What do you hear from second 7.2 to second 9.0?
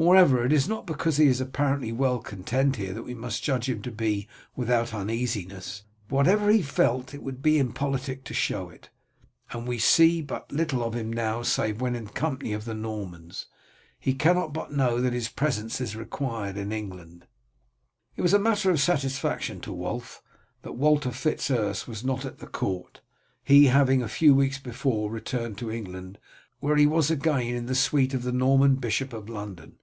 would be impolitic to show it,